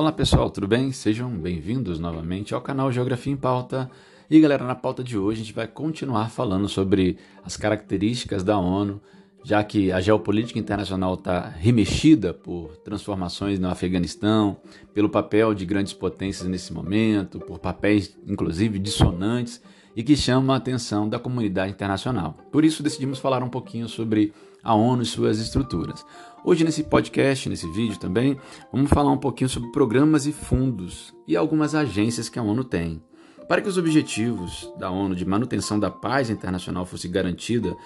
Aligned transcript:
Olá 0.00 0.12
pessoal, 0.12 0.48
tudo 0.48 0.66
bem? 0.66 0.92
Sejam 0.92 1.28
bem-vindos 1.28 2.00
novamente 2.00 2.54
ao 2.54 2.62
canal 2.62 2.90
Geografia 2.90 3.34
em 3.34 3.36
Pauta. 3.36 3.90
E 4.30 4.40
galera, 4.40 4.64
na 4.64 4.74
pauta 4.74 5.04
de 5.04 5.18
hoje 5.18 5.42
a 5.42 5.44
gente 5.44 5.54
vai 5.54 5.68
continuar 5.68 6.30
falando 6.30 6.66
sobre 6.70 7.18
as 7.44 7.54
características 7.54 8.42
da 8.42 8.58
ONU, 8.58 8.98
já 9.44 9.62
que 9.62 9.92
a 9.92 10.00
geopolítica 10.00 10.58
internacional 10.58 11.16
está 11.16 11.50
remexida 11.50 12.32
por 12.32 12.78
transformações 12.78 13.58
no 13.58 13.68
Afeganistão, 13.68 14.56
pelo 14.94 15.10
papel 15.10 15.52
de 15.52 15.66
grandes 15.66 15.92
potências 15.92 16.48
nesse 16.48 16.72
momento, 16.72 17.38
por 17.38 17.58
papéis 17.58 18.16
inclusive 18.26 18.78
dissonantes 18.78 19.60
e 19.94 20.02
que 20.02 20.16
chama 20.16 20.54
a 20.54 20.56
atenção 20.56 21.10
da 21.10 21.18
comunidade 21.18 21.72
internacional. 21.72 22.38
Por 22.50 22.64
isso 22.64 22.82
decidimos 22.82 23.18
falar 23.18 23.42
um 23.42 23.50
pouquinho 23.50 23.86
sobre 23.86 24.32
a 24.62 24.74
ONU 24.74 25.02
e 25.02 25.06
suas 25.06 25.38
estruturas. 25.38 26.04
Hoje, 26.44 26.64
nesse 26.64 26.84
podcast, 26.84 27.48
nesse 27.48 27.70
vídeo 27.72 27.98
também, 27.98 28.38
vamos 28.72 28.90
falar 28.90 29.12
um 29.12 29.18
pouquinho 29.18 29.50
sobre 29.50 29.70
programas 29.72 30.26
e 30.26 30.32
fundos 30.32 31.14
e 31.26 31.36
algumas 31.36 31.74
agências 31.74 32.28
que 32.28 32.38
a 32.38 32.42
ONU 32.42 32.64
tem. 32.64 33.02
Para 33.48 33.60
que 33.60 33.68
os 33.68 33.76
objetivos 33.76 34.72
da 34.78 34.90
ONU 34.90 35.14
de 35.14 35.26
manutenção 35.26 35.78
da 35.78 35.90
paz 35.90 36.30
internacional 36.30 36.86
fossem 36.86 37.10
garantida 37.10 37.76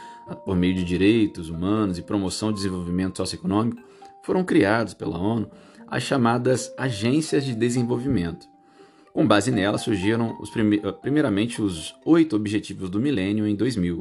por 0.44 0.54
meio 0.54 0.74
de 0.74 0.84
direitos 0.84 1.48
humanos 1.48 1.98
e 1.98 2.02
promoção 2.02 2.50
do 2.50 2.56
desenvolvimento 2.56 3.16
socioeconômico, 3.16 3.82
foram 4.22 4.44
criados 4.44 4.94
pela 4.94 5.18
ONU 5.18 5.50
as 5.86 6.02
chamadas 6.02 6.72
agências 6.76 7.44
de 7.44 7.54
desenvolvimento. 7.54 8.46
Com 9.12 9.26
base 9.26 9.50
nelas 9.50 9.82
surgiram 9.82 10.36
os 10.40 10.50
primeiramente 11.00 11.62
os 11.62 11.94
oito 12.04 12.34
objetivos 12.36 12.90
do 12.90 13.00
milênio 13.00 13.46
em 13.46 13.54
2000. 13.54 14.00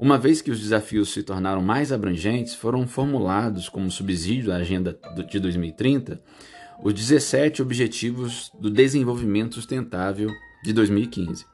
Uma 0.00 0.16
vez 0.16 0.40
que 0.40 0.50
os 0.50 0.58
desafios 0.58 1.12
se 1.12 1.22
tornaram 1.22 1.60
mais 1.60 1.92
abrangentes, 1.92 2.54
foram 2.54 2.86
formulados 2.86 3.68
como 3.68 3.90
subsídio 3.90 4.50
à 4.50 4.56
Agenda 4.56 4.98
de 5.30 5.38
2030 5.38 6.18
os 6.82 6.94
17 6.94 7.60
Objetivos 7.60 8.50
do 8.58 8.70
Desenvolvimento 8.70 9.56
Sustentável 9.56 10.30
de 10.64 10.72
2015. 10.72 11.44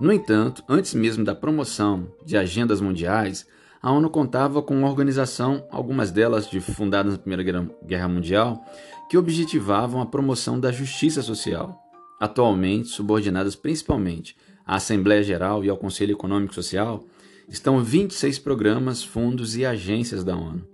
No 0.00 0.12
entanto, 0.12 0.62
antes 0.68 0.94
mesmo 0.94 1.24
da 1.24 1.34
promoção 1.34 2.06
de 2.24 2.36
agendas 2.36 2.80
mundiais, 2.80 3.44
a 3.82 3.90
ONU 3.90 4.08
contava 4.08 4.62
com 4.62 4.78
uma 4.78 4.88
organização, 4.88 5.66
algumas 5.72 6.12
delas 6.12 6.48
de 6.48 6.60
fundadas 6.60 7.14
na 7.14 7.18
Primeira 7.18 7.68
Guerra 7.84 8.06
Mundial, 8.06 8.64
que 9.10 9.18
objetivavam 9.18 10.00
a 10.00 10.06
promoção 10.06 10.60
da 10.60 10.70
justiça 10.70 11.22
social, 11.22 11.76
atualmente 12.20 12.86
subordinadas 12.86 13.56
principalmente 13.56 14.36
à 14.64 14.76
Assembleia 14.76 15.24
Geral 15.24 15.64
e 15.64 15.68
ao 15.68 15.76
Conselho 15.76 16.12
Econômico 16.12 16.54
Social, 16.54 17.04
estão 17.50 17.82
26 17.84 18.38
programas, 18.38 19.02
fundos 19.02 19.56
e 19.56 19.66
agências 19.66 20.24
da 20.24 20.36
ONU. 20.36 20.66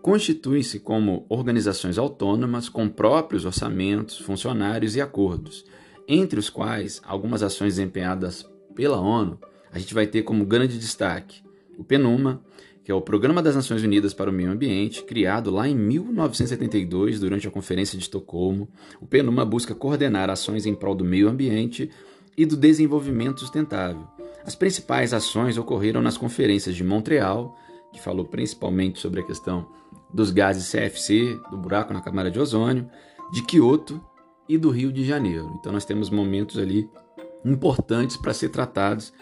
Constituem-se 0.00 0.80
como 0.80 1.26
organizações 1.28 1.98
autônomas 1.98 2.68
com 2.68 2.88
próprios 2.88 3.44
orçamentos, 3.44 4.18
funcionários 4.18 4.96
e 4.96 5.00
acordos, 5.00 5.64
entre 6.08 6.38
os 6.38 6.48
quais 6.48 7.02
algumas 7.04 7.42
ações 7.42 7.74
desempenhadas 7.74 8.48
pela 8.74 8.98
ONU, 8.98 9.38
a 9.70 9.78
gente 9.78 9.92
vai 9.92 10.06
ter 10.06 10.22
como 10.22 10.46
grande 10.46 10.78
destaque 10.78 11.42
o 11.78 11.84
PNUMA, 11.84 12.42
que 12.84 12.90
é 12.90 12.94
o 12.94 13.00
Programa 13.00 13.42
das 13.42 13.54
Nações 13.54 13.82
Unidas 13.82 14.12
para 14.12 14.30
o 14.30 14.32
Meio 14.32 14.50
Ambiente, 14.50 15.02
criado 15.04 15.50
lá 15.50 15.68
em 15.68 15.74
1972 15.74 17.20
durante 17.20 17.46
a 17.46 17.50
Conferência 17.50 17.96
de 17.96 18.04
Estocolmo. 18.04 18.68
O 19.00 19.06
PNUMA 19.06 19.44
busca 19.44 19.74
coordenar 19.74 20.30
ações 20.30 20.66
em 20.66 20.74
prol 20.74 20.94
do 20.94 21.04
meio 21.04 21.28
ambiente 21.28 21.90
e 22.36 22.44
do 22.44 22.56
desenvolvimento 22.56 23.40
sustentável, 23.40 24.06
as 24.44 24.54
principais 24.54 25.12
ações 25.12 25.56
ocorreram 25.56 26.02
nas 26.02 26.16
conferências 26.16 26.74
de 26.74 26.82
Montreal, 26.82 27.56
que 27.92 28.00
falou 28.00 28.24
principalmente 28.24 28.98
sobre 28.98 29.20
a 29.20 29.24
questão 29.24 29.68
dos 30.12 30.30
gases 30.30 30.70
CFC, 30.70 31.38
do 31.50 31.56
buraco 31.56 31.92
na 31.92 32.00
camada 32.00 32.30
de 32.30 32.40
ozônio, 32.40 32.88
de 33.32 33.42
Quioto 33.42 34.02
e 34.48 34.58
do 34.58 34.70
Rio 34.70 34.92
de 34.92 35.04
Janeiro. 35.04 35.54
Então 35.58 35.72
nós 35.72 35.84
temos 35.84 36.10
momentos 36.10 36.58
ali 36.58 36.88
importantes 37.44 38.16
para 38.16 38.34
ser 38.34 38.48
tratados 38.48 39.12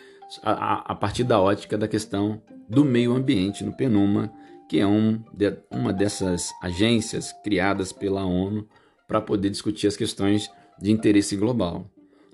a, 0.43 0.93
a, 0.93 0.95
partir 0.95 1.25
da 1.25 1.41
ótica 1.41 1.77
da 1.77 1.89
questão 1.89 2.43
do 2.69 2.85
meio 2.85 3.13
ambiente 3.13 3.65
no 3.65 3.73
PNUMA, 3.73 4.33
que 4.69 4.79
é 4.79 4.87
um 4.87 5.23
de, 5.33 5.57
uma 5.71 5.93
dessas 5.93 6.51
agências 6.63 7.33
criadas 7.43 7.93
pela 7.93 8.25
ONU 8.25 8.69
para 9.09 9.21
poder 9.21 9.51
discutir 9.51 9.89
as 9.89 9.97
questões 9.97 10.51
de 10.81 10.91
interesse 10.91 11.37
global 11.37 11.91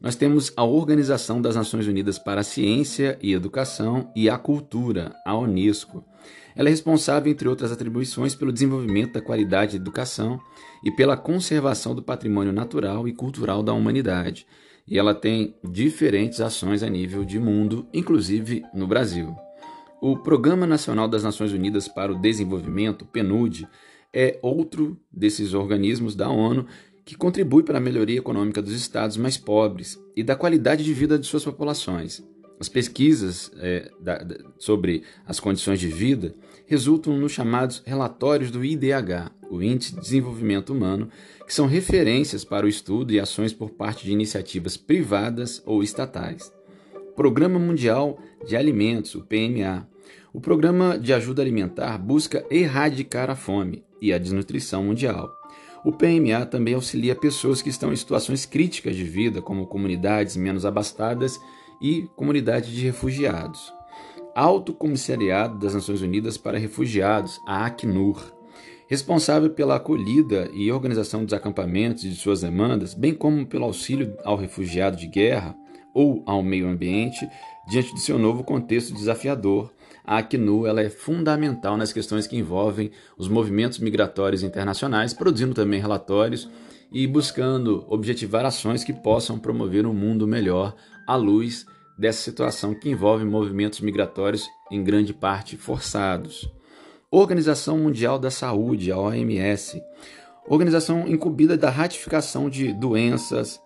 nós 0.06 0.15
temos 0.15 0.53
a 0.56 0.62
Organização 0.62 1.43
das 1.43 1.56
Nações 1.56 1.89
Unidas 1.89 2.17
para 2.17 2.43
a 2.43 2.44
Ciência 2.44 3.19
e 3.21 3.33
Educação 3.33 4.09
e 4.15 4.31
a 4.31 4.39
Cultura, 4.39 5.12
a 5.27 5.37
Unesco. 5.37 6.05
Ela 6.55 6.69
é 6.69 6.71
responsável, 6.71 7.33
entre 7.33 7.49
outras 7.49 7.72
atribuições, 7.72 8.33
pelo 8.33 8.53
desenvolvimento 8.53 9.15
da 9.15 9.21
qualidade 9.21 9.72
da 9.72 9.83
educação 9.83 10.39
e 10.84 10.93
pela 10.93 11.17
conservação 11.17 11.93
do 11.93 12.05
patrimônio 12.05 12.53
natural 12.53 13.09
e 13.09 13.12
cultural 13.12 13.65
da 13.65 13.72
humanidade. 13.72 14.47
E 14.87 14.97
ela 14.97 15.12
tem 15.12 15.56
diferentes 15.69 16.41
ações 16.41 16.84
a 16.84 16.88
nível 16.88 17.25
de 17.25 17.41
mundo, 17.41 17.84
inclusive 17.93 18.62
no 18.73 18.87
Brasil. 18.87 19.34
O 20.00 20.17
Programa 20.17 20.69
Nacional 20.69 21.09
das 21.09 21.25
Nações 21.25 21.53
Unidas 21.53 21.88
para 21.88 22.12
o 22.12 22.21
Desenvolvimento, 22.21 23.05
PNUD, 23.06 23.67
é 24.15 24.38
outro 24.41 24.97
desses 25.12 25.53
organismos 25.53 26.15
da 26.15 26.31
ONU 26.31 26.65
que 27.06 27.15
contribui 27.15 27.62
para 27.62 27.78
a 27.78 27.81
melhoria 27.81 28.19
econômica 28.19 28.61
dos 28.61 28.75
estados 28.75 29.17
mais 29.17 29.39
pobres 29.39 29.97
e 30.17 30.25
da 30.25 30.34
qualidade 30.34 30.83
de 30.83 30.93
vida 30.93 31.17
de 31.17 31.25
suas 31.25 31.44
populações. 31.44 32.21
As 32.59 32.69
pesquisas 32.69 33.53
é, 33.59 33.93
da, 34.00 34.19
da, 34.19 34.37
sobre 34.59 35.05
as 35.25 35.39
condições 35.39 35.78
de 35.78 35.87
vida 35.87 36.34
resultam 36.67 37.17
nos 37.17 37.31
chamados 37.31 37.81
relatórios 37.87 38.50
do 38.50 38.65
IDH, 38.65 39.31
o 39.49 39.62
Índice 39.62 39.94
de 39.94 40.00
Desenvolvimento 40.00 40.72
Humano, 40.72 41.09
que 41.47 41.55
são 41.55 41.69
referências 41.69 42.44
para 42.44 42.67
o 42.67 42.69
estudo 42.69 43.12
e 43.12 43.21
ações 43.21 43.53
por 43.53 43.71
parte 43.71 44.05
de 44.05 44.11
iniciativas 44.11 44.77
privadas 44.77 45.62
ou 45.65 45.84
estatais. 45.84 46.53
Programa 47.15 47.59
Mundial 47.59 48.19
de 48.44 48.56
Alimentos, 48.56 49.15
o 49.15 49.23
PMA. 49.23 49.87
O 50.33 50.41
Programa 50.41 50.99
de 50.99 51.12
Ajuda 51.12 51.41
Alimentar 51.41 51.99
busca 51.99 52.44
erradicar 52.50 53.31
a 53.31 53.37
fome 53.37 53.84
e 54.03 54.12
a 54.12 54.19
desnutrição 54.19 54.83
mundial. 54.83 55.31
O 55.87 55.93
PMA 55.93 56.45
também 56.45 56.75
auxilia 56.75 57.15
pessoas 57.15 57.63
que 57.63 57.69
estão 57.69 57.93
em 57.93 57.97
situações 57.97 58.45
críticas 58.45 58.97
de 58.97 59.05
vida, 59.05 59.41
como 59.41 59.69
comunidades 59.69 60.37
menos 60.37 60.67
abastadas 60.67 61.41
e 61.81 62.11
comunidades 62.17 62.71
de 62.71 62.85
refugiados. 62.85 63.73
Alto 64.35 64.75
Comissariado 64.75 65.57
das 65.61 65.75
Nações 65.75 66.03
Unidas 66.03 66.37
para 66.37 66.59
Refugiados, 66.59 67.41
a 67.47 67.65
Acnur, 67.65 68.21
responsável 68.89 69.51
pela 69.51 69.77
acolhida 69.77 70.51
e 70.53 70.73
organização 70.73 71.25
dos 71.25 71.33
acampamentos 71.33 72.03
e 72.03 72.09
de 72.09 72.17
suas 72.17 72.41
demandas, 72.41 72.93
bem 72.93 73.15
como 73.15 73.47
pelo 73.47 73.65
auxílio 73.65 74.13
ao 74.25 74.37
refugiado 74.37 74.97
de 74.97 75.07
guerra 75.07 75.55
ou 75.95 76.21
ao 76.27 76.43
meio 76.43 76.67
ambiente 76.67 77.25
diante 77.69 77.95
de 77.95 78.01
seu 78.01 78.19
novo 78.19 78.43
contexto 78.43 78.93
desafiador 78.93 79.73
a 80.06 80.19
Acnu 80.19 80.67
ela 80.67 80.81
é 80.81 80.89
fundamental 80.89 81.77
nas 81.77 81.93
questões 81.93 82.27
que 82.27 82.37
envolvem 82.37 82.93
os 83.19 83.28
movimentos 83.28 83.81
migratórios 83.81 84.44
internacionais, 84.44 85.12
produzindo 85.12 85.53
também 85.53 85.81
relatórios 85.81 86.49
e 86.93 87.06
buscando 87.06 87.84
objetivar 87.89 88.47
ações 88.47 88.84
que 88.84 88.93
possam 88.93 89.39
promover 89.39 89.84
um 89.84 89.93
mundo 89.93 90.27
melhor 90.27 90.77
à 91.06 91.17
luz 91.17 91.67
dessa 91.99 92.22
situação 92.22 92.75
que 92.75 92.89
envolve 92.89 93.25
movimentos 93.25 93.81
migratórios 93.81 94.47
em 94.71 94.84
grande 94.84 95.12
parte 95.12 95.56
forçados. 95.56 96.49
Organização 97.11 97.78
Mundial 97.78 98.19
da 98.19 98.31
Saúde, 98.31 98.93
a 98.93 98.99
OMS, 98.99 99.83
organização 100.47 101.09
incumbida 101.09 101.56
da 101.56 101.71
ratificação 101.71 102.49
de 102.49 102.73
doenças, 102.73 103.61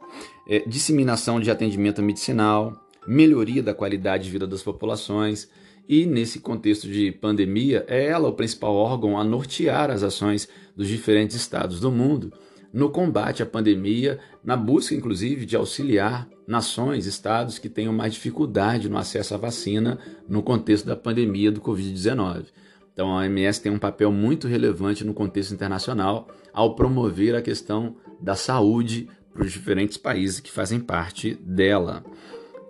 é, 0.49 0.61
disseminação 0.61 1.39
de 1.39 1.51
atendimento 1.51 2.03
medicinal, 2.03 2.89
melhoria 3.07 3.63
da 3.63 3.75
qualidade 3.75 4.25
de 4.25 4.31
vida 4.31 4.47
das 4.47 4.63
populações, 4.63 5.49
e, 5.91 6.07
nesse 6.07 6.39
contexto 6.39 6.87
de 6.87 7.11
pandemia, 7.11 7.85
é 7.89 8.07
ela 8.07 8.29
o 8.29 8.33
principal 8.33 8.77
órgão 8.77 9.19
a 9.19 9.25
nortear 9.25 9.91
as 9.91 10.05
ações 10.05 10.49
dos 10.77 10.87
diferentes 10.87 11.35
estados 11.35 11.81
do 11.81 11.91
mundo 11.91 12.33
no 12.73 12.91
combate 12.91 13.43
à 13.43 13.47
pandemia, 13.47 14.21
na 14.45 14.57
busca, 14.57 14.95
inclusive, 14.95 15.45
de 15.45 15.57
auxiliar 15.57 16.29
nações, 16.47 17.07
estados 17.07 17.59
que 17.59 17.69
tenham 17.69 17.93
mais 17.93 18.15
dificuldade 18.15 18.89
no 18.89 18.97
acesso 18.97 19.35
à 19.35 19.37
vacina 19.37 19.99
no 20.29 20.45
contexto 20.45 20.87
da 20.87 20.95
pandemia 20.95 21.51
do 21.51 21.61
Covid-19. 21.61 22.45
Então, 22.93 23.11
a 23.11 23.23
OMS 23.23 23.61
tem 23.61 23.73
um 23.73 23.79
papel 23.79 24.13
muito 24.13 24.47
relevante 24.47 25.05
no 25.05 25.13
contexto 25.13 25.53
internacional 25.53 26.29
ao 26.53 26.77
promover 26.77 27.35
a 27.35 27.43
questão 27.43 27.97
da 28.21 28.37
saúde 28.37 29.09
para 29.35 29.43
os 29.43 29.51
diferentes 29.51 29.97
países 29.97 30.39
que 30.39 30.53
fazem 30.53 30.79
parte 30.79 31.35
dela. 31.35 32.05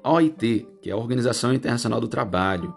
A 0.03 0.11
OIT, 0.11 0.67
que 0.81 0.89
é 0.89 0.95
a 0.95 0.97
Organização 0.97 1.53
Internacional 1.53 2.01
do 2.01 2.09
Trabalho, 2.09 2.75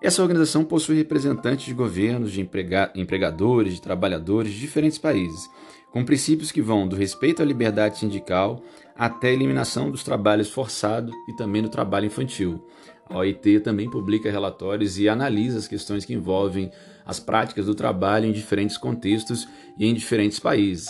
essa 0.00 0.22
organização 0.22 0.64
possui 0.64 0.96
representantes 0.96 1.66
de 1.66 1.74
governos, 1.74 2.32
de 2.32 2.40
emprega 2.40 2.92
empregadores, 2.94 3.74
de 3.74 3.82
trabalhadores 3.82 4.52
de 4.52 4.60
diferentes 4.60 4.98
países, 4.98 5.48
com 5.90 6.04
princípios 6.04 6.52
que 6.52 6.60
vão 6.60 6.86
do 6.86 6.96
respeito 6.96 7.42
à 7.42 7.44
liberdade 7.44 7.98
sindical 7.98 8.62
até 8.94 9.28
a 9.28 9.32
eliminação 9.32 9.90
dos 9.90 10.02
trabalhos 10.02 10.50
forçados 10.50 11.14
e 11.28 11.32
também 11.34 11.62
do 11.62 11.68
trabalho 11.68 12.06
infantil. 12.06 12.66
A 13.08 13.18
OIT 13.18 13.60
também 13.60 13.88
publica 13.88 14.30
relatórios 14.30 14.98
e 14.98 15.08
analisa 15.08 15.58
as 15.58 15.68
questões 15.68 16.04
que 16.04 16.12
envolvem 16.12 16.70
as 17.04 17.20
práticas 17.20 17.66
do 17.66 17.74
trabalho 17.74 18.26
em 18.26 18.32
diferentes 18.32 18.76
contextos 18.76 19.48
e 19.78 19.86
em 19.86 19.94
diferentes 19.94 20.40
países. 20.40 20.88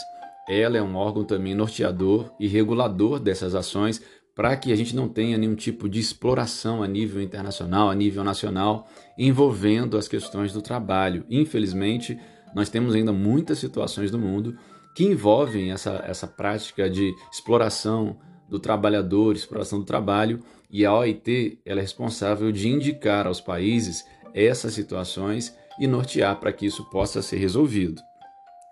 ela 0.49 0.79
é 0.79 0.83
um 0.83 0.95
órgão 0.95 1.25
também 1.25 1.55
norteador 1.55 2.33
e 2.39 2.47
regulador 2.47 3.19
dessas 3.19 3.55
ações 3.55 4.01
para 4.37 4.55
que 4.55 4.71
a 4.71 4.77
gente 4.77 4.95
não 4.95 5.09
tenha 5.09 5.39
nenhum 5.39 5.55
tipo 5.55 5.89
de 5.89 5.99
exploração 5.99 6.83
a 6.83 6.87
nível 6.87 7.23
internacional, 7.23 7.89
a 7.89 7.95
nível 7.95 8.23
nacional, 8.23 8.87
envolvendo 9.17 9.97
as 9.97 10.07
questões 10.07 10.53
do 10.53 10.61
trabalho. 10.61 11.25
Infelizmente, 11.31 12.19
nós 12.55 12.69
temos 12.69 12.95
ainda 12.95 13.15
muitas 13.15 13.59
situações 13.59 14.11
no 14.11 14.19
mundo 14.19 14.55
que 14.95 15.05
envolvem 15.05 15.73
essa, 15.73 16.05
essa 16.07 16.27
prática 16.27 16.89
de 16.89 17.15
exploração 17.33 18.19
do 18.47 18.59
trabalhador, 18.59 19.35
exploração 19.35 19.79
do 19.79 19.87
trabalho, 19.87 20.43
e 20.71 20.85
a 20.85 20.95
OIT 20.95 21.59
ela 21.65 21.81
é 21.81 21.83
responsável 21.83 22.53
de 22.53 22.69
indicar 22.69 23.27
aos 23.27 23.41
países 23.41 24.05
essas 24.35 24.75
situações 24.75 25.57
e 25.81 25.87
nortear 25.87 26.39
para 26.39 26.53
que 26.53 26.67
isso 26.67 26.85
possa 26.91 27.23
ser 27.23 27.39
resolvido. 27.39 28.03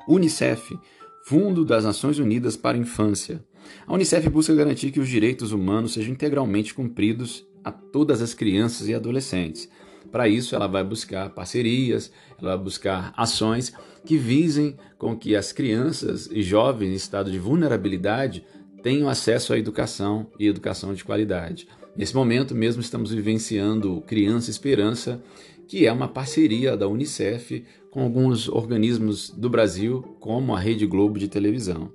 Unicef, 0.06 0.78
Fundo 1.26 1.64
das 1.64 1.84
Nações 1.84 2.18
Unidas 2.18 2.54
para 2.54 2.76
a 2.76 2.80
Infância. 2.80 3.42
A 3.86 3.92
Unicef 3.92 4.28
busca 4.28 4.54
garantir 4.54 4.90
que 4.90 5.00
os 5.00 5.08
direitos 5.08 5.52
humanos 5.52 5.92
sejam 5.92 6.12
integralmente 6.12 6.74
cumpridos 6.74 7.46
a 7.62 7.72
todas 7.72 8.20
as 8.20 8.34
crianças 8.34 8.88
e 8.88 8.94
adolescentes. 8.94 9.68
Para 10.10 10.28
isso, 10.28 10.54
ela 10.54 10.66
vai 10.66 10.84
buscar 10.84 11.30
parcerias, 11.30 12.12
ela 12.40 12.54
vai 12.56 12.64
buscar 12.64 13.12
ações 13.16 13.72
que 14.04 14.16
visem 14.16 14.76
com 14.98 15.16
que 15.16 15.34
as 15.34 15.52
crianças 15.52 16.28
e 16.30 16.42
jovens 16.42 16.90
em 16.90 16.94
estado 16.94 17.30
de 17.30 17.38
vulnerabilidade 17.38 18.44
tenham 18.82 19.08
acesso 19.08 19.52
à 19.54 19.58
educação 19.58 20.26
e 20.38 20.46
educação 20.46 20.92
de 20.92 21.02
qualidade. 21.02 21.66
Nesse 21.96 22.14
momento 22.14 22.54
mesmo 22.54 22.82
estamos 22.82 23.12
vivenciando 23.12 24.02
Criança 24.06 24.50
Esperança, 24.50 25.22
que 25.66 25.86
é 25.86 25.92
uma 25.92 26.08
parceria 26.08 26.76
da 26.76 26.86
Unicef 26.86 27.64
com 27.90 28.02
alguns 28.02 28.48
organismos 28.48 29.30
do 29.30 29.48
Brasil, 29.48 30.02
como 30.20 30.54
a 30.54 30.60
Rede 30.60 30.86
Globo 30.86 31.18
de 31.18 31.28
televisão. 31.28 31.90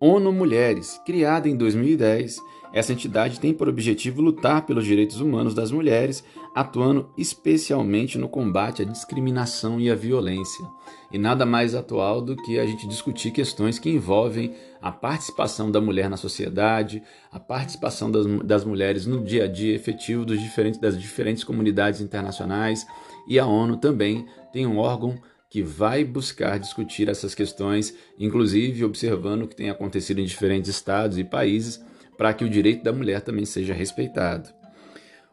ONU 0.00 0.32
Mulheres, 0.32 1.00
criada 1.04 1.48
em 1.48 1.56
2010, 1.56 2.40
essa 2.72 2.92
entidade 2.92 3.40
tem 3.40 3.52
por 3.52 3.68
objetivo 3.68 4.22
lutar 4.22 4.64
pelos 4.64 4.84
direitos 4.84 5.20
humanos 5.20 5.54
das 5.54 5.72
mulheres, 5.72 6.22
atuando 6.54 7.10
especialmente 7.16 8.16
no 8.16 8.28
combate 8.28 8.82
à 8.82 8.84
discriminação 8.84 9.80
e 9.80 9.90
à 9.90 9.96
violência. 9.96 10.64
E 11.10 11.18
nada 11.18 11.44
mais 11.44 11.74
atual 11.74 12.20
do 12.20 12.36
que 12.36 12.60
a 12.60 12.66
gente 12.66 12.86
discutir 12.86 13.32
questões 13.32 13.78
que 13.78 13.90
envolvem 13.90 14.54
a 14.80 14.92
participação 14.92 15.70
da 15.70 15.80
mulher 15.80 16.08
na 16.08 16.16
sociedade, 16.16 17.02
a 17.32 17.40
participação 17.40 18.10
das, 18.10 18.26
das 18.44 18.64
mulheres 18.64 19.04
no 19.04 19.24
dia 19.24 19.44
a 19.44 19.48
dia 19.48 19.74
efetivo 19.74 20.24
dos 20.24 20.40
diferentes, 20.40 20.78
das 20.78 21.00
diferentes 21.00 21.42
comunidades 21.42 22.00
internacionais. 22.00 22.86
E 23.26 23.38
a 23.38 23.46
ONU 23.46 23.78
também 23.78 24.26
tem 24.52 24.66
um 24.66 24.78
órgão 24.78 25.16
que 25.50 25.62
vai 25.62 26.04
buscar 26.04 26.58
discutir 26.58 27.08
essas 27.08 27.34
questões, 27.34 27.94
inclusive 28.18 28.84
observando 28.84 29.42
o 29.42 29.48
que 29.48 29.56
tem 29.56 29.70
acontecido 29.70 30.20
em 30.20 30.24
diferentes 30.24 30.70
estados 30.70 31.18
e 31.18 31.24
países 31.24 31.80
para 32.16 32.34
que 32.34 32.44
o 32.44 32.50
direito 32.50 32.82
da 32.82 32.92
mulher 32.92 33.20
também 33.20 33.44
seja 33.44 33.72
respeitado. 33.72 34.50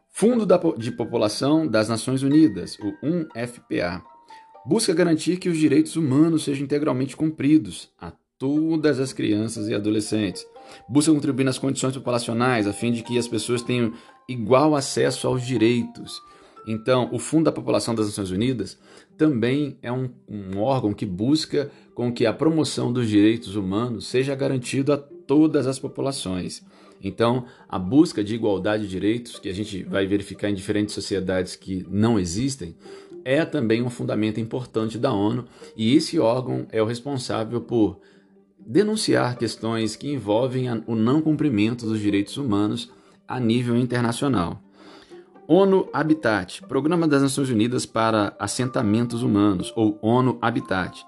Fundo 0.08 0.46
de 0.78 0.92
População 0.92 1.66
das 1.66 1.88
Nações 1.88 2.22
Unidas, 2.22 2.78
o 2.78 3.06
1FPA, 3.06 4.02
busca 4.64 4.94
garantir 4.94 5.36
que 5.36 5.48
os 5.48 5.58
direitos 5.58 5.96
humanos 5.96 6.44
sejam 6.44 6.64
integralmente 6.64 7.14
cumpridos 7.14 7.90
a 8.00 8.12
todas 8.38 8.98
as 8.98 9.12
crianças 9.12 9.68
e 9.68 9.74
adolescentes. 9.74 10.46
Busca 10.88 11.12
contribuir 11.12 11.44
nas 11.44 11.58
condições 11.58 11.94
populacionais 11.94 12.66
a 12.66 12.72
fim 12.72 12.92
de 12.92 13.02
que 13.02 13.18
as 13.18 13.28
pessoas 13.28 13.62
tenham 13.62 13.92
igual 14.28 14.74
acesso 14.74 15.26
aos 15.26 15.46
direitos. 15.46 16.20
Então, 16.66 17.08
o 17.12 17.18
Fundo 17.18 17.44
da 17.44 17.52
População 17.52 17.94
das 17.94 18.06
Nações 18.06 18.30
Unidas 18.30 18.78
também 19.16 19.78
é 19.80 19.92
um, 19.92 20.10
um 20.28 20.58
órgão 20.58 20.92
que 20.92 21.06
busca 21.06 21.70
com 21.94 22.12
que 22.12 22.26
a 22.26 22.32
promoção 22.32 22.92
dos 22.92 23.08
direitos 23.08 23.54
humanos 23.54 24.06
seja 24.08 24.34
garantido 24.34 24.92
a 24.92 24.96
todas 24.96 25.66
as 25.66 25.78
populações. 25.78 26.64
Então, 27.02 27.44
a 27.68 27.78
busca 27.78 28.24
de 28.24 28.34
igualdade 28.34 28.84
de 28.84 28.88
direitos, 28.88 29.38
que 29.38 29.48
a 29.48 29.54
gente 29.54 29.84
vai 29.84 30.06
verificar 30.06 30.50
em 30.50 30.54
diferentes 30.54 30.94
sociedades 30.94 31.54
que 31.54 31.86
não 31.88 32.18
existem, 32.18 32.74
é 33.24 33.44
também 33.44 33.82
um 33.82 33.90
fundamento 33.90 34.40
importante 34.40 34.98
da 34.98 35.12
ONU 35.12 35.44
e 35.76 35.94
esse 35.94 36.18
órgão 36.18 36.66
é 36.70 36.80
o 36.82 36.86
responsável 36.86 37.60
por 37.60 38.00
denunciar 38.58 39.36
questões 39.36 39.94
que 39.94 40.12
envolvem 40.12 40.66
o 40.86 40.94
não 40.94 41.20
cumprimento 41.20 41.86
dos 41.86 42.00
direitos 42.00 42.36
humanos 42.36 42.90
a 43.26 43.38
nível 43.38 43.76
internacional. 43.76 44.62
ONU 45.48 45.88
Habitat, 45.92 46.62
Programa 46.66 47.06
das 47.06 47.22
Nações 47.22 47.50
Unidas 47.50 47.86
para 47.86 48.34
Assentamentos 48.38 49.22
Humanos, 49.22 49.72
ou 49.76 49.96
ONU 50.02 50.38
Habitat. 50.42 51.04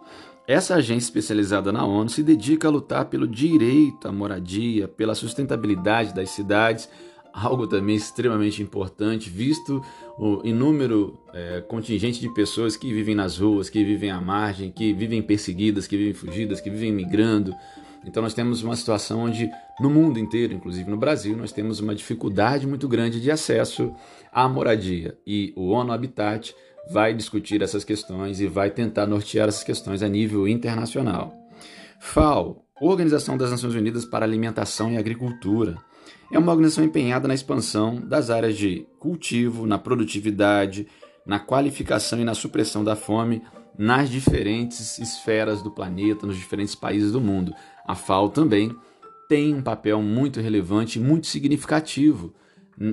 Essa 0.46 0.76
agência 0.76 1.08
especializada 1.08 1.73
na 1.73 1.85
ONU 1.85 2.08
se 2.08 2.23
dedica 2.23 2.69
a 2.69 2.70
lutar 2.70 3.06
pelo 3.06 3.26
direito 3.26 4.06
à 4.06 4.12
moradia, 4.12 4.87
pela 4.87 5.14
sustentabilidade 5.14 6.14
das 6.14 6.31
cidades, 6.31 6.88
algo 7.32 7.67
também 7.67 7.96
extremamente 7.96 8.62
importante, 8.62 9.29
visto 9.29 9.82
o 10.17 10.40
inúmero 10.44 11.19
é, 11.35 11.61
contingente 11.61 12.20
de 12.20 12.32
pessoas 12.32 12.76
que 12.76 12.93
vivem 12.93 13.14
nas 13.14 13.38
ruas, 13.38 13.69
que 13.69 13.85
vivem 13.85 14.11
à 14.11 14.20
margem, 14.20 14.70
que 14.70 14.93
vivem 14.93 15.20
perseguidas, 15.20 15.87
que 15.87 15.96
vivem 15.96 16.14
fugidas, 16.14 16.61
que 16.61 16.70
vivem 16.70 16.93
migrando. 16.93 17.52
Então 18.08 18.22
nós 18.22 18.32
temos 18.32 18.62
uma 18.62 18.75
situação 18.75 19.20
onde 19.20 19.50
no 19.78 19.90
mundo 19.90 20.19
inteiro, 20.19 20.55
inclusive 20.55 20.90
no 20.90 20.96
Brasil, 20.96 21.37
nós 21.37 21.52
temos 21.52 21.78
uma 21.78 21.94
dificuldade 21.94 22.66
muito 22.66 22.88
grande 22.88 23.20
de 23.20 23.31
acesso 23.31 23.94
à 24.32 24.49
moradia. 24.49 25.16
E 25.26 25.52
o 25.55 25.69
ONU 25.69 25.93
Habitat 25.93 26.55
vai 26.90 27.12
discutir 27.12 27.60
essas 27.60 27.84
questões 27.84 28.40
e 28.40 28.46
vai 28.46 28.70
tentar 28.70 29.06
nortear 29.06 29.46
essas 29.49 29.62
questões 29.62 30.02
a 30.02 30.08
nível 30.08 30.49
internacional. 30.49 31.34
FAO, 32.00 32.64
Organização 32.81 33.37
das 33.37 33.50
Nações 33.50 33.75
Unidas 33.75 34.06
para 34.06 34.25
Alimentação 34.25 34.90
e 34.90 34.96
Agricultura, 34.96 35.76
é 36.32 36.38
uma 36.38 36.52
organização 36.52 36.84
empenhada 36.84 37.28
na 37.28 37.34
expansão 37.34 37.96
das 37.96 38.31
áreas 38.31 38.56
de 38.56 38.87
cultivo, 38.99 39.66
na 39.66 39.78
produtividade, 39.78 40.87
na 41.26 41.38
qualificação 41.38 42.20
e 42.20 42.25
na 42.25 42.34
supressão 42.34 42.82
da 42.82 42.96
fome 42.96 43.43
nas 43.78 44.11
diferentes 44.11 44.99
esferas 44.99 45.62
do 45.62 45.70
planeta, 45.70 46.26
nos 46.26 46.37
diferentes 46.37 46.75
países 46.75 47.12
do 47.12 47.20
mundo. 47.20 47.54
A 47.88 47.94
FAO 47.94 48.29
também 48.29 48.76
tem 49.31 49.55
um 49.55 49.62
papel 49.62 50.02
muito 50.02 50.40
relevante, 50.43 51.00
muito 51.00 51.26
significativo 51.26 52.35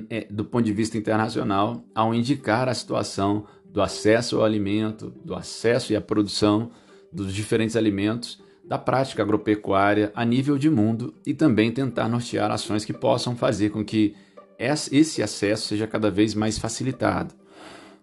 é, 0.08 0.26
do 0.30 0.42
ponto 0.42 0.64
de 0.64 0.72
vista 0.72 0.96
internacional, 0.96 1.84
ao 1.94 2.14
indicar 2.14 2.66
a 2.66 2.72
situação 2.72 3.44
do 3.66 3.82
acesso 3.82 4.38
ao 4.38 4.44
alimento, 4.44 5.12
do 5.22 5.34
acesso 5.34 5.92
e 5.92 5.96
à 5.96 6.00
produção 6.00 6.70
dos 7.12 7.34
diferentes 7.34 7.76
alimentos, 7.76 8.42
da 8.64 8.78
prática 8.78 9.22
agropecuária 9.22 10.10
a 10.14 10.24
nível 10.24 10.56
de 10.56 10.70
mundo 10.70 11.14
e 11.26 11.34
também 11.34 11.70
tentar 11.70 12.08
nortear 12.08 12.50
ações 12.50 12.84
que 12.84 12.94
possam 12.94 13.36
fazer 13.36 13.68
com 13.68 13.84
que 13.84 14.14
esse 14.58 15.22
acesso 15.22 15.68
seja 15.68 15.86
cada 15.86 16.10
vez 16.10 16.34
mais 16.34 16.58
facilitado. 16.58 17.34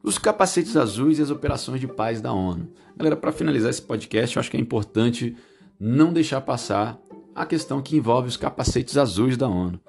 Os 0.03 0.19
capacetes 0.19 0.77
azuis 0.77 1.17
e 1.17 1.23
as 1.23 1.31
operações 1.31 1.81
de 1.81 1.87
paz 1.87 2.21
da 2.21 2.31
ONU. 2.31 2.69
Galera, 2.95 3.15
para 3.15 3.31
finalizar 3.31 3.71
esse 3.71 3.81
podcast, 3.81 4.35
eu 4.35 4.39
acho 4.39 4.51
que 4.51 4.57
é 4.57 4.59
importante 4.59 5.35
não 5.79 6.13
deixar 6.13 6.41
passar 6.41 6.99
a 7.35 7.45
questão 7.45 7.81
que 7.81 7.95
envolve 7.95 8.27
os 8.27 8.37
capacetes 8.37 8.97
azuis 8.97 9.37
da 9.37 9.47
ONU. 9.47 9.79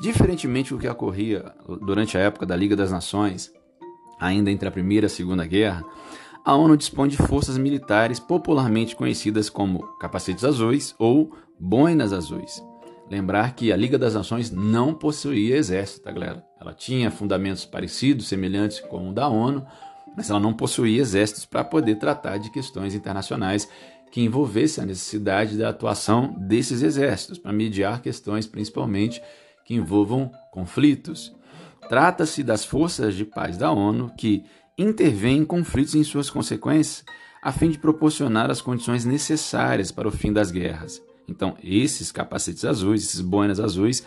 Diferentemente 0.00 0.72
do 0.72 0.78
que 0.78 0.88
ocorria 0.88 1.52
durante 1.82 2.16
a 2.16 2.20
época 2.20 2.46
da 2.46 2.56
Liga 2.56 2.74
das 2.74 2.90
Nações, 2.90 3.52
ainda 4.18 4.50
entre 4.50 4.68
a 4.68 4.72
Primeira 4.72 5.06
e 5.06 5.08
a 5.08 5.10
Segunda 5.10 5.46
Guerra, 5.46 5.84
a 6.44 6.54
ONU 6.54 6.76
dispõe 6.76 7.08
de 7.08 7.16
forças 7.16 7.56
militares 7.56 8.18
popularmente 8.18 8.96
conhecidas 8.96 9.48
como 9.48 9.82
capacetes 9.98 10.44
azuis 10.44 10.94
ou 10.98 11.32
boinas 11.58 12.12
azuis. 12.12 12.62
Lembrar 13.10 13.54
que 13.54 13.72
a 13.72 13.76
Liga 13.76 13.98
das 13.98 14.14
Nações 14.14 14.50
não 14.50 14.94
possuía 14.94 15.56
exército, 15.56 16.02
tá, 16.02 16.10
galera? 16.10 16.44
Ela 16.60 16.72
tinha 16.72 17.10
fundamentos 17.10 17.64
parecidos, 17.64 18.28
semelhantes 18.28 18.80
com 18.80 19.10
o 19.10 19.12
da 19.12 19.28
ONU, 19.28 19.64
mas 20.16 20.30
ela 20.30 20.40
não 20.40 20.54
possuía 20.54 21.00
exércitos 21.00 21.44
para 21.44 21.64
poder 21.64 21.96
tratar 21.96 22.38
de 22.38 22.50
questões 22.50 22.94
internacionais 22.94 23.68
que 24.14 24.22
envolvesse 24.22 24.80
a 24.80 24.86
necessidade 24.86 25.58
da 25.58 25.70
atuação 25.70 26.36
desses 26.38 26.82
exércitos 26.82 27.36
para 27.36 27.52
mediar 27.52 28.00
questões 28.00 28.46
principalmente 28.46 29.20
que 29.64 29.74
envolvam 29.74 30.30
conflitos. 30.52 31.34
Trata-se 31.88 32.44
das 32.44 32.64
forças 32.64 33.16
de 33.16 33.24
paz 33.24 33.56
da 33.56 33.72
ONU 33.72 34.12
que 34.16 34.44
intervêm 34.78 35.38
em 35.38 35.44
conflitos 35.44 35.96
e 35.96 35.98
em 35.98 36.04
suas 36.04 36.30
consequências 36.30 37.04
a 37.42 37.50
fim 37.50 37.68
de 37.68 37.76
proporcionar 37.76 38.52
as 38.52 38.60
condições 38.60 39.04
necessárias 39.04 39.90
para 39.90 40.06
o 40.06 40.12
fim 40.12 40.32
das 40.32 40.52
guerras. 40.52 41.02
Então, 41.26 41.56
esses 41.60 42.12
capacetes 42.12 42.64
azuis, 42.64 43.02
esses 43.02 43.20
boinas 43.20 43.58
azuis, 43.58 44.06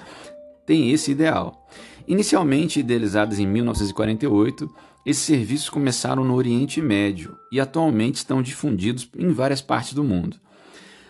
têm 0.68 0.92
esse 0.92 1.10
ideal. 1.10 1.68
Inicialmente 2.08 2.82
idealizados 2.82 3.40
em 3.40 3.48
1948, 3.48 4.70
esses 5.06 5.24
serviços 5.24 5.70
começaram 5.70 6.24
no 6.24 6.36
Oriente 6.36 6.82
Médio 6.82 7.36
e 7.52 7.60
atualmente 7.60 8.16
estão 8.16 8.42
difundidos 8.42 9.10
em 9.18 9.32
várias 9.32 9.62
partes 9.62 9.94
do 9.94 10.04
mundo. 10.04 10.38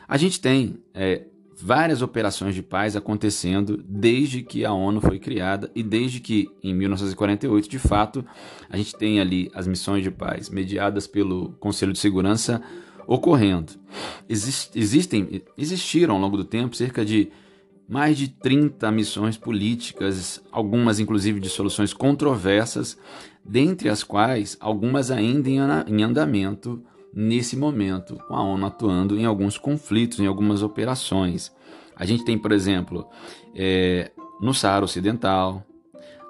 A 0.07 0.15
gente 0.15 0.39
tem 0.39 0.77
é, 0.93 1.25
várias 1.59 2.01
operações 2.01 2.53
de 2.53 2.61
paz 2.61 2.95
acontecendo 2.95 3.83
desde 3.87 4.43
que 4.43 4.63
a 4.63 4.71
ONU 4.71 5.01
foi 5.01 5.17
criada 5.17 5.71
e 5.75 5.81
desde 5.81 6.19
que, 6.19 6.47
em 6.63 6.73
1948, 6.73 7.67
de 7.67 7.79
fato, 7.79 8.23
a 8.69 8.77
gente 8.77 8.95
tem 8.95 9.19
ali 9.19 9.49
as 9.53 9.67
missões 9.67 10.03
de 10.03 10.11
paz 10.11 10.49
mediadas 10.49 11.07
pelo 11.07 11.53
Conselho 11.59 11.91
de 11.91 11.99
Segurança 11.99 12.61
ocorrendo. 13.07 13.73
existem, 14.29 15.41
existiram 15.57 16.15
ao 16.15 16.21
longo 16.21 16.37
do 16.37 16.43
tempo 16.43 16.75
cerca 16.75 17.03
de 17.03 17.31
mais 17.87 18.17
de 18.17 18.27
30 18.27 18.91
missões 18.91 19.37
políticas, 19.37 20.43
algumas 20.51 20.99
inclusive 20.99 21.39
de 21.39 21.49
soluções 21.49 21.93
controversas, 21.93 22.97
dentre 23.43 23.87
as 23.87 24.03
quais 24.03 24.57
algumas 24.59 25.09
ainda 25.09 25.49
em 25.49 26.03
andamento 26.03 26.83
nesse 27.13 27.55
momento, 27.55 28.15
com 28.27 28.35
a 28.35 28.43
ONU 28.43 28.65
atuando 28.65 29.17
em 29.17 29.25
alguns 29.25 29.57
conflitos, 29.57 30.19
em 30.19 30.27
algumas 30.27 30.61
operações. 30.61 31.51
A 31.95 32.05
gente 32.05 32.25
tem, 32.25 32.37
por 32.37 32.51
exemplo, 32.51 33.07
é, 33.55 34.11
no 34.41 34.53
Saara 34.53 34.85
Ocidental, 34.85 35.63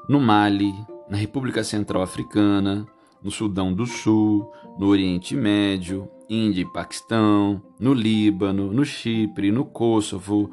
no 0.08 0.20
Mali, 0.20 0.74
na 1.10 1.18
República 1.18 1.64
Central 1.64 2.04
Africana, 2.04 2.88
no 3.22 3.32
Sudão 3.32 3.74
do 3.74 3.86
Sul, 3.86 4.50
no 4.78 4.88
Oriente 4.88 5.36
Médio, 5.36 6.10
Índia 6.30 6.62
e 6.62 6.74
Paquistão, 6.74 7.62
no 7.80 7.94
Líbano, 7.94 8.72
no 8.72 8.86
Chipre, 8.86 9.52
no 9.52 9.66
Kosovo, 9.66 10.52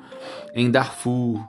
em 0.54 0.70
Darfur. 0.70 1.40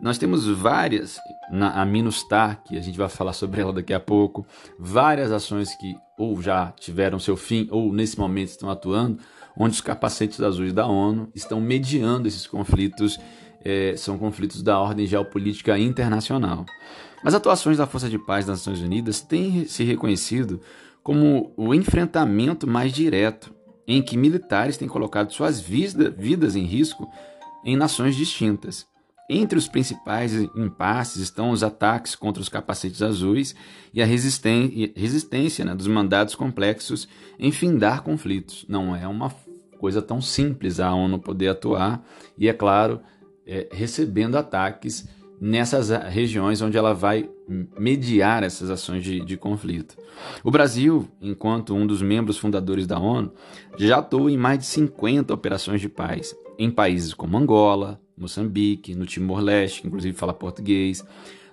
Nós 0.00 0.16
temos 0.16 0.46
várias, 0.46 1.18
na, 1.50 1.80
a 1.80 1.84
MINUSTAR, 1.84 2.62
que 2.64 2.76
a 2.76 2.80
gente 2.80 2.96
vai 2.96 3.08
falar 3.08 3.32
sobre 3.32 3.60
ela 3.60 3.72
daqui 3.72 3.92
a 3.92 4.00
pouco, 4.00 4.46
várias 4.78 5.30
ações 5.30 5.74
que 5.74 5.94
ou 6.16 6.40
já 6.40 6.72
tiveram 6.78 7.18
seu 7.18 7.36
fim 7.36 7.66
ou 7.70 7.92
nesse 7.92 8.18
momento 8.18 8.48
estão 8.48 8.70
atuando, 8.70 9.18
onde 9.56 9.74
os 9.74 9.80
capacetes 9.80 10.40
azuis 10.40 10.72
da 10.72 10.86
ONU 10.86 11.30
estão 11.34 11.60
mediando 11.60 12.28
esses 12.28 12.46
conflitos, 12.46 13.18
é, 13.64 13.94
são 13.96 14.18
conflitos 14.18 14.62
da 14.62 14.78
ordem 14.78 15.06
geopolítica 15.06 15.78
internacional. 15.78 16.64
As 17.24 17.34
atuações 17.34 17.76
da 17.76 17.86
Força 17.86 18.08
de 18.08 18.18
Paz 18.18 18.46
das 18.46 18.58
Nações 18.58 18.80
Unidas 18.80 19.20
têm 19.20 19.66
se 19.66 19.84
reconhecido 19.84 20.60
como 21.02 21.52
o 21.56 21.74
enfrentamento 21.74 22.66
mais 22.66 22.92
direto, 22.92 23.52
em 23.90 24.00
que 24.00 24.16
militares 24.16 24.76
têm 24.76 24.86
colocado 24.86 25.32
suas 25.32 25.60
vida, 25.60 26.10
vidas 26.10 26.54
em 26.54 26.64
risco 26.64 27.10
em 27.64 27.76
nações 27.76 28.14
distintas. 28.14 28.86
Entre 29.28 29.58
os 29.58 29.66
principais 29.66 30.32
impasses 30.32 31.22
estão 31.22 31.50
os 31.50 31.64
ataques 31.64 32.14
contra 32.14 32.40
os 32.40 32.48
capacetes 32.48 33.02
azuis 33.02 33.54
e 33.92 34.00
a 34.00 34.06
resistência 34.06 35.64
né, 35.64 35.74
dos 35.74 35.88
mandados 35.88 36.36
complexos 36.36 37.08
em 37.36 37.50
findar 37.50 38.02
conflitos. 38.02 38.64
Não 38.68 38.94
é 38.94 39.08
uma 39.08 39.32
coisa 39.76 40.00
tão 40.00 40.20
simples 40.20 40.78
a 40.78 40.94
ONU 40.94 41.18
poder 41.18 41.48
atuar 41.48 42.04
e, 42.38 42.48
é 42.48 42.52
claro, 42.52 43.00
é, 43.44 43.68
recebendo 43.72 44.36
ataques 44.36 45.08
nessas 45.40 45.88
regiões 45.88 46.60
onde 46.60 46.76
ela 46.76 46.92
vai 46.92 47.28
mediar 47.78 48.42
essas 48.42 48.68
ações 48.68 49.02
de, 49.02 49.24
de, 49.24 49.36
conflito. 49.38 49.96
O 50.44 50.50
Brasil, 50.50 51.08
enquanto 51.20 51.74
um 51.74 51.86
dos 51.86 52.02
membros 52.02 52.36
fundadores 52.36 52.86
da 52.86 52.98
ONU, 52.98 53.32
já 53.78 53.98
atuou 53.98 54.28
em 54.28 54.36
mais 54.36 54.58
de 54.58 54.66
50 54.66 55.32
operações 55.32 55.80
de 55.80 55.88
paz 55.88 56.36
em 56.58 56.70
países 56.70 57.14
como 57.14 57.38
Angola, 57.38 57.98
Moçambique, 58.18 58.94
no 58.94 59.06
Timor-Leste, 59.06 59.80
que 59.80 59.88
inclusive 59.88 60.14
fala 60.14 60.34
português, 60.34 61.02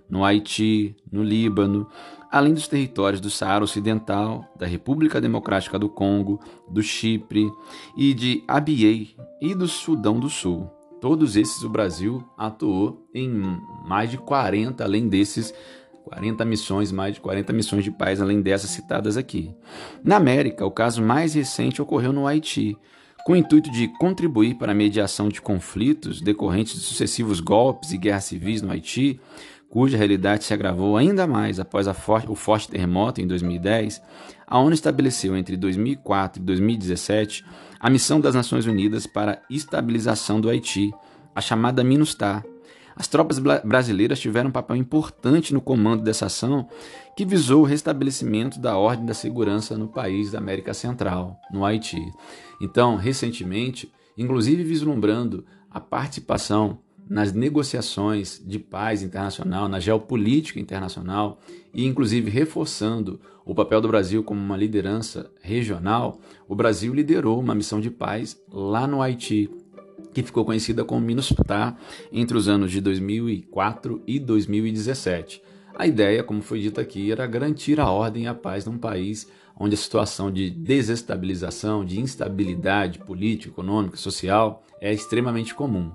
no 0.09 0.25
Haiti, 0.25 0.95
no 1.09 1.23
Líbano, 1.23 1.87
além 2.29 2.53
dos 2.53 2.67
territórios 2.67 3.21
do 3.21 3.29
Saara 3.29 3.63
Ocidental, 3.63 4.45
da 4.57 4.65
República 4.65 5.21
Democrática 5.21 5.79
do 5.79 5.87
Congo, 5.87 6.41
do 6.69 6.83
Chipre 6.83 7.49
e 7.95 8.13
de 8.13 8.43
Abyei 8.45 9.15
e 9.41 9.55
do 9.55 9.67
Sudão 9.67 10.19
do 10.19 10.29
Sul. 10.29 10.76
Todos 10.99 11.35
esses 11.35 11.63
o 11.63 11.69
Brasil 11.69 12.23
atuou 12.37 13.07
em 13.13 13.29
mais 13.85 14.09
de 14.09 14.17
40, 14.17 14.83
além 14.83 15.07
desses 15.07 15.53
40 16.05 16.43
missões, 16.45 16.91
mais 16.91 17.15
de 17.15 17.21
40 17.21 17.53
missões 17.53 17.83
de 17.83 17.91
paz, 17.91 18.21
além 18.21 18.41
dessas 18.41 18.71
citadas 18.71 19.17
aqui. 19.17 19.53
Na 20.03 20.15
América, 20.15 20.65
o 20.65 20.71
caso 20.71 21.01
mais 21.01 21.33
recente 21.33 21.81
ocorreu 21.81 22.11
no 22.11 22.25
Haiti, 22.25 22.77
com 23.25 23.33
o 23.33 23.35
intuito 23.35 23.69
de 23.69 23.89
contribuir 23.99 24.55
para 24.55 24.71
a 24.71 24.75
mediação 24.75 25.27
de 25.27 25.41
conflitos 25.41 26.21
decorrentes 26.21 26.75
de 26.75 26.79
sucessivos 26.79 27.41
golpes 27.41 27.91
e 27.91 27.97
guerras 27.97 28.23
civis 28.23 28.61
no 28.61 28.71
Haiti, 28.71 29.19
cuja 29.69 29.97
realidade 29.97 30.43
se 30.43 30.53
agravou 30.53 30.97
ainda 30.97 31.27
mais 31.27 31.59
após 31.59 31.87
o 31.87 32.35
forte 32.35 32.69
terremoto 32.69 33.21
em 33.21 33.27
2010, 33.27 34.01
a 34.45 34.57
ONU 34.59 34.73
estabeleceu 34.73 35.35
entre 35.35 35.57
2004 35.57 36.41
e 36.41 36.45
2017 36.45 37.45
a 37.79 37.89
missão 37.89 38.19
das 38.19 38.33
Nações 38.33 38.65
Unidas 38.65 39.05
para 39.05 39.33
a 39.33 39.39
estabilização 39.49 40.39
do 40.39 40.49
Haiti, 40.49 40.91
a 41.35 41.41
chamada 41.41 41.83
MINUSTAH. 41.83 42.43
As 42.95 43.07
tropas 43.07 43.37
brasileiras 43.37 44.19
tiveram 44.19 44.49
um 44.49 44.53
papel 44.53 44.75
importante 44.75 45.53
no 45.53 45.61
comando 45.61 46.01
dessa 46.01 46.25
ação, 46.25 46.67
que 47.15 47.25
visou 47.25 47.61
o 47.61 47.65
restabelecimento 47.65 48.59
da 48.59 48.75
ordem 48.75 49.05
da 49.05 49.13
segurança 49.13 49.77
no 49.77 49.87
país 49.87 50.31
da 50.31 50.39
América 50.39 50.73
Central, 50.73 51.39
no 51.51 51.63
Haiti. 51.63 52.01
Então, 52.59 52.95
recentemente, 52.95 53.91
inclusive 54.17 54.63
vislumbrando 54.63 55.45
a 55.69 55.79
participação 55.79 56.79
nas 57.09 57.33
negociações 57.33 58.41
de 58.45 58.59
paz 58.59 59.01
internacional, 59.01 59.67
na 59.67 59.79
geopolítica 59.79 60.59
internacional 60.59 61.39
e 61.73 61.85
inclusive 61.85 62.29
reforçando 62.29 63.19
o 63.45 63.55
papel 63.55 63.79
do 63.79 63.87
Brasil 63.87 64.23
como 64.23 64.41
uma 64.41 64.57
liderança 64.57 65.31
regional, 65.41 66.19
o 66.47 66.55
Brasil 66.55 66.93
liderou 66.93 67.39
uma 67.39 67.55
missão 67.55 67.79
de 67.79 67.89
paz 67.89 68.37
lá 68.51 68.85
no 68.85 69.01
Haiti, 69.01 69.49
que 70.13 70.21
ficou 70.21 70.43
conhecida 70.43 70.83
como 70.83 71.05
MINUSTAH 71.05 71.77
entre 72.11 72.37
os 72.37 72.47
anos 72.49 72.71
de 72.71 72.81
2004 72.81 74.01
e 74.05 74.19
2017. 74.19 75.41
A 75.75 75.85
ideia, 75.85 76.23
como 76.23 76.41
foi 76.41 76.59
dito 76.59 76.81
aqui, 76.81 77.11
era 77.11 77.25
garantir 77.27 77.79
a 77.79 77.89
ordem 77.89 78.23
e 78.23 78.27
a 78.27 78.33
paz 78.33 78.65
num 78.65 78.77
país 78.77 79.27
onde 79.59 79.75
a 79.75 79.77
situação 79.77 80.31
de 80.31 80.49
desestabilização, 80.49 81.85
de 81.85 81.99
instabilidade 81.99 82.99
política, 82.99 83.49
econômica, 83.53 83.97
social 83.97 84.63
é 84.81 84.93
extremamente 84.93 85.55
comum. 85.55 85.91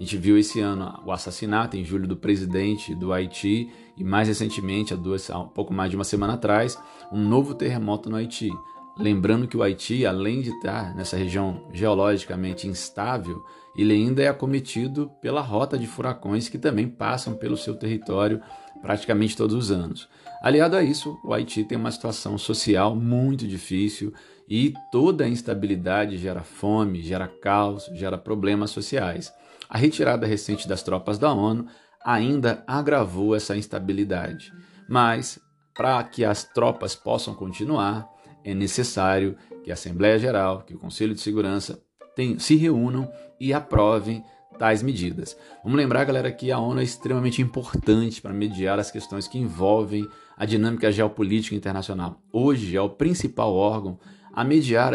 A 0.00 0.02
gente 0.02 0.16
viu 0.16 0.38
esse 0.38 0.60
ano 0.60 0.98
o 1.04 1.12
assassinato 1.12 1.76
em 1.76 1.84
julho 1.84 2.08
do 2.08 2.16
presidente 2.16 2.94
do 2.94 3.12
Haiti 3.12 3.70
e 3.98 4.02
mais 4.02 4.28
recentemente, 4.28 4.94
há, 4.94 4.96
duas, 4.96 5.28
há 5.28 5.38
um 5.38 5.48
pouco 5.48 5.74
mais 5.74 5.90
de 5.90 5.96
uma 5.96 6.04
semana 6.04 6.32
atrás, 6.32 6.78
um 7.12 7.22
novo 7.22 7.54
terremoto 7.54 8.08
no 8.08 8.16
Haiti. 8.16 8.48
Lembrando 8.96 9.46
que 9.46 9.58
o 9.58 9.62
Haiti, 9.62 10.06
além 10.06 10.40
de 10.40 10.48
estar 10.48 10.94
nessa 10.96 11.18
região 11.18 11.68
geologicamente 11.70 12.66
instável, 12.66 13.44
ele 13.76 13.92
ainda 13.92 14.22
é 14.22 14.28
acometido 14.28 15.10
pela 15.20 15.42
rota 15.42 15.78
de 15.78 15.86
furacões 15.86 16.48
que 16.48 16.58
também 16.58 16.88
passam 16.88 17.34
pelo 17.34 17.58
seu 17.58 17.74
território 17.74 18.40
praticamente 18.80 19.36
todos 19.36 19.54
os 19.54 19.70
anos. 19.70 20.08
Aliado 20.40 20.76
a 20.76 20.82
isso, 20.82 21.18
o 21.22 21.34
Haiti 21.34 21.62
tem 21.62 21.76
uma 21.76 21.90
situação 21.90 22.38
social 22.38 22.96
muito 22.96 23.46
difícil 23.46 24.14
e 24.48 24.72
toda 24.90 25.24
a 25.24 25.28
instabilidade 25.28 26.16
gera 26.16 26.42
fome, 26.42 27.02
gera 27.02 27.28
caos, 27.28 27.84
gera 27.92 28.16
problemas 28.16 28.70
sociais. 28.70 29.30
A 29.70 29.78
retirada 29.78 30.26
recente 30.26 30.66
das 30.66 30.82
tropas 30.82 31.16
da 31.16 31.32
ONU 31.32 31.66
ainda 32.04 32.64
agravou 32.66 33.36
essa 33.36 33.56
instabilidade. 33.56 34.52
Mas, 34.88 35.38
para 35.76 36.02
que 36.02 36.24
as 36.24 36.42
tropas 36.42 36.96
possam 36.96 37.34
continuar, 37.34 38.08
é 38.44 38.52
necessário 38.52 39.36
que 39.62 39.70
a 39.70 39.74
Assembleia 39.74 40.18
Geral, 40.18 40.62
que 40.62 40.74
o 40.74 40.78
Conselho 40.78 41.14
de 41.14 41.20
Segurança 41.20 41.80
tem, 42.16 42.36
se 42.40 42.56
reúnam 42.56 43.08
e 43.38 43.52
aprovem 43.52 44.24
tais 44.58 44.82
medidas. 44.82 45.36
Vamos 45.62 45.78
lembrar, 45.78 46.04
galera, 46.04 46.32
que 46.32 46.50
a 46.50 46.58
ONU 46.58 46.80
é 46.80 46.84
extremamente 46.84 47.40
importante 47.40 48.20
para 48.20 48.34
mediar 48.34 48.78
as 48.80 48.90
questões 48.90 49.28
que 49.28 49.38
envolvem 49.38 50.04
a 50.36 50.44
dinâmica 50.44 50.90
geopolítica 50.90 51.54
internacional. 51.54 52.20
Hoje 52.32 52.76
é 52.76 52.80
o 52.80 52.90
principal 52.90 53.54
órgão 53.54 54.00
a 54.32 54.44
mediar 54.44 54.92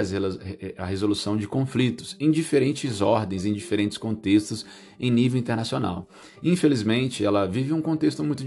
a 0.78 0.86
resolução 0.86 1.36
de 1.36 1.48
conflitos 1.48 2.16
em 2.20 2.32
diferentes 2.32 3.02
ordens, 3.02 3.46
em 3.46 3.54
diferentes 3.54 3.98
contextos, 3.98 4.66
em 5.00 5.12
nível 5.12 5.40
internacional. 5.40 6.08
Infelizmente, 6.42 7.24
ela 7.24 7.46
vive 7.46 7.74
um 7.74 7.82
contexto 7.82 8.24
muito 8.24 8.44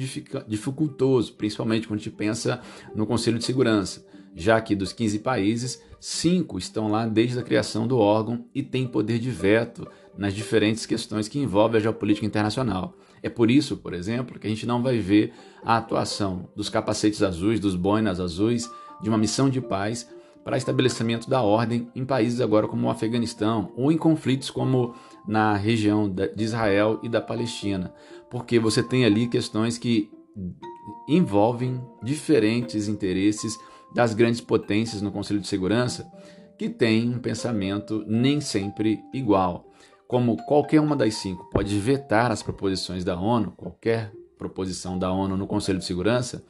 dificultoso, 0.46 1.34
principalmente 1.34 1.86
quando 1.86 2.00
a 2.00 2.02
gente 2.02 2.14
pensa 2.14 2.60
no 2.94 3.06
Conselho 3.06 3.38
de 3.38 3.44
Segurança, 3.44 4.06
já 4.34 4.60
que 4.60 4.74
dos 4.74 4.92
15 4.92 5.18
países, 5.18 5.82
cinco 6.00 6.58
estão 6.58 6.88
lá 6.88 7.06
desde 7.06 7.38
a 7.38 7.42
criação 7.42 7.86
do 7.86 7.98
órgão 7.98 8.44
e 8.54 8.62
têm 8.62 8.86
poder 8.86 9.18
de 9.18 9.30
veto 9.30 9.86
nas 10.16 10.34
diferentes 10.34 10.86
questões 10.86 11.28
que 11.28 11.38
envolvem 11.38 11.78
a 11.78 11.82
geopolítica 11.82 12.26
internacional. 12.26 12.94
É 13.22 13.28
por 13.28 13.50
isso, 13.50 13.76
por 13.76 13.92
exemplo, 13.92 14.38
que 14.38 14.46
a 14.46 14.50
gente 14.50 14.66
não 14.66 14.82
vai 14.82 14.98
ver 14.98 15.32
a 15.62 15.76
atuação 15.76 16.48
dos 16.54 16.68
capacetes 16.68 17.22
azuis, 17.22 17.60
dos 17.60 17.74
boinas 17.74 18.20
azuis, 18.20 18.70
de 19.02 19.08
uma 19.08 19.18
missão 19.18 19.50
de 19.50 19.60
paz 19.60 20.08
para 20.48 20.56
estabelecimento 20.56 21.28
da 21.28 21.42
ordem 21.42 21.90
em 21.94 22.06
países 22.06 22.40
agora 22.40 22.66
como 22.66 22.86
o 22.86 22.90
Afeganistão 22.90 23.70
ou 23.76 23.92
em 23.92 23.98
conflitos 23.98 24.48
como 24.48 24.94
na 25.26 25.54
região 25.54 26.08
de 26.08 26.42
Israel 26.42 26.98
e 27.02 27.08
da 27.10 27.20
Palestina, 27.20 27.92
porque 28.30 28.58
você 28.58 28.82
tem 28.82 29.04
ali 29.04 29.28
questões 29.28 29.76
que 29.76 30.10
envolvem 31.06 31.78
diferentes 32.02 32.88
interesses 32.88 33.58
das 33.94 34.14
grandes 34.14 34.40
potências 34.40 35.02
no 35.02 35.12
Conselho 35.12 35.38
de 35.38 35.46
Segurança 35.46 36.10
que 36.56 36.70
têm 36.70 37.10
um 37.10 37.18
pensamento 37.18 38.02
nem 38.06 38.40
sempre 38.40 39.02
igual. 39.12 39.66
Como 40.06 40.42
qualquer 40.46 40.80
uma 40.80 40.96
das 40.96 41.16
cinco 41.16 41.44
pode 41.50 41.78
vetar 41.78 42.32
as 42.32 42.42
proposições 42.42 43.04
da 43.04 43.20
ONU, 43.20 43.52
qualquer 43.54 44.14
proposição 44.38 44.98
da 44.98 45.12
ONU 45.12 45.36
no 45.36 45.46
Conselho 45.46 45.78
de 45.78 45.84
Segurança, 45.84 46.42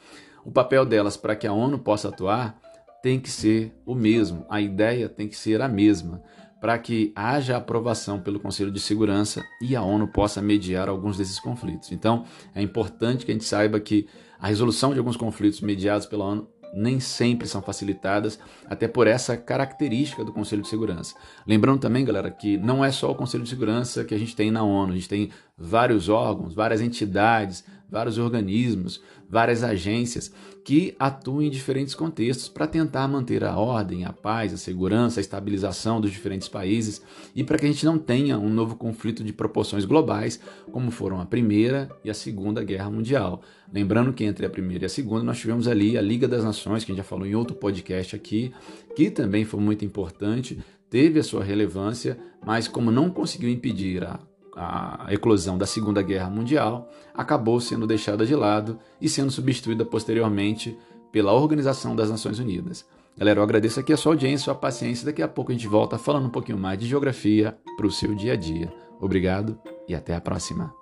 o 0.44 0.52
papel 0.52 0.86
delas 0.86 1.16
para 1.16 1.34
que 1.34 1.48
a 1.48 1.52
ONU 1.52 1.80
possa 1.80 2.10
atuar 2.10 2.67
tem 3.02 3.20
que 3.20 3.30
ser 3.30 3.72
o 3.86 3.94
mesmo, 3.94 4.44
a 4.48 4.60
ideia 4.60 5.08
tem 5.08 5.28
que 5.28 5.36
ser 5.36 5.60
a 5.60 5.68
mesma, 5.68 6.22
para 6.60 6.76
que 6.78 7.12
haja 7.14 7.56
aprovação 7.56 8.20
pelo 8.20 8.40
Conselho 8.40 8.70
de 8.70 8.80
Segurança 8.80 9.44
e 9.62 9.76
a 9.76 9.82
ONU 9.82 10.08
possa 10.08 10.42
mediar 10.42 10.88
alguns 10.88 11.16
desses 11.16 11.38
conflitos. 11.38 11.92
Então, 11.92 12.24
é 12.54 12.60
importante 12.60 13.24
que 13.24 13.30
a 13.30 13.34
gente 13.34 13.44
saiba 13.44 13.78
que 13.78 14.08
a 14.40 14.48
resolução 14.48 14.92
de 14.92 14.98
alguns 14.98 15.16
conflitos 15.16 15.60
mediados 15.60 16.06
pela 16.06 16.24
ONU 16.24 16.48
nem 16.74 17.00
sempre 17.00 17.48
são 17.48 17.62
facilitadas, 17.62 18.38
até 18.66 18.86
por 18.86 19.06
essa 19.06 19.36
característica 19.36 20.24
do 20.24 20.32
Conselho 20.32 20.62
de 20.62 20.68
Segurança. 20.68 21.14
Lembrando 21.46 21.80
também, 21.80 22.04
galera, 22.04 22.30
que 22.30 22.58
não 22.58 22.84
é 22.84 22.90
só 22.90 23.10
o 23.10 23.14
Conselho 23.14 23.44
de 23.44 23.50
Segurança 23.50 24.04
que 24.04 24.14
a 24.14 24.18
gente 24.18 24.36
tem 24.36 24.50
na 24.50 24.62
ONU, 24.62 24.92
a 24.92 24.94
gente 24.94 25.08
tem 25.08 25.30
vários 25.56 26.08
órgãos, 26.08 26.54
várias 26.54 26.80
entidades, 26.80 27.64
vários 27.90 28.18
organismos, 28.18 29.00
várias 29.28 29.62
agências 29.62 30.32
que 30.64 30.94
atuam 30.98 31.42
em 31.42 31.50
diferentes 31.50 31.94
contextos 31.94 32.48
para 32.48 32.66
tentar 32.66 33.08
manter 33.08 33.42
a 33.42 33.56
ordem, 33.56 34.04
a 34.04 34.12
paz, 34.12 34.52
a 34.52 34.58
segurança, 34.58 35.18
a 35.18 35.22
estabilização 35.22 36.00
dos 36.00 36.10
diferentes 36.10 36.48
países 36.48 37.02
e 37.34 37.42
para 37.42 37.56
que 37.56 37.64
a 37.64 37.68
gente 37.68 37.86
não 37.86 37.98
tenha 37.98 38.38
um 38.38 38.50
novo 38.50 38.76
conflito 38.76 39.24
de 39.24 39.32
proporções 39.32 39.86
globais, 39.86 40.38
como 40.70 40.90
foram 40.90 41.20
a 41.20 41.26
Primeira 41.26 41.88
e 42.04 42.10
a 42.10 42.14
Segunda 42.14 42.62
Guerra 42.62 42.90
Mundial. 42.90 43.40
Lembrando 43.72 44.12
que 44.12 44.24
entre 44.24 44.44
a 44.44 44.50
Primeira 44.50 44.84
e 44.84 44.86
a 44.86 44.90
Segunda 44.90 45.22
nós 45.22 45.38
tivemos 45.38 45.66
ali 45.66 45.96
a 45.96 46.02
Liga 46.02 46.28
das 46.28 46.44
Nações, 46.44 46.84
que 46.84 46.92
a 46.92 46.94
gente 46.94 47.02
já 47.02 47.08
falou 47.08 47.26
em 47.26 47.34
outro 47.34 47.56
podcast 47.56 48.14
aqui, 48.14 48.52
que 48.94 49.10
também 49.10 49.44
foi 49.44 49.60
muito 49.60 49.84
importante, 49.84 50.58
teve 50.90 51.18
a 51.18 51.22
sua 51.22 51.42
relevância, 51.42 52.18
mas 52.44 52.68
como 52.68 52.90
não 52.90 53.08
conseguiu 53.08 53.48
impedir 53.48 54.04
a 54.04 54.20
a 54.58 55.06
eclosão 55.10 55.56
da 55.56 55.66
Segunda 55.66 56.02
Guerra 56.02 56.28
Mundial, 56.28 56.90
acabou 57.14 57.60
sendo 57.60 57.86
deixada 57.86 58.26
de 58.26 58.34
lado 58.34 58.78
e 59.00 59.08
sendo 59.08 59.30
substituída 59.30 59.84
posteriormente 59.84 60.76
pela 61.12 61.32
Organização 61.32 61.94
das 61.94 62.10
Nações 62.10 62.38
Unidas. 62.40 62.84
Galera, 63.16 63.38
eu 63.38 63.44
agradeço 63.44 63.78
aqui 63.78 63.92
a 63.92 63.96
sua 63.96 64.12
audiência, 64.12 64.42
a 64.42 64.44
sua 64.44 64.54
paciência. 64.54 65.06
Daqui 65.06 65.22
a 65.22 65.28
pouco 65.28 65.52
a 65.52 65.54
gente 65.54 65.68
volta 65.68 65.96
falando 65.96 66.26
um 66.26 66.30
pouquinho 66.30 66.58
mais 66.58 66.78
de 66.78 66.86
geografia 66.86 67.56
para 67.76 67.86
o 67.86 67.90
seu 67.90 68.14
dia 68.14 68.32
a 68.32 68.36
dia. 68.36 68.72
Obrigado 69.00 69.58
e 69.88 69.94
até 69.94 70.14
a 70.14 70.20
próxima. 70.20 70.72